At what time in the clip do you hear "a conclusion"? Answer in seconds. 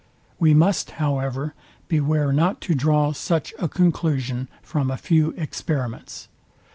3.59-4.47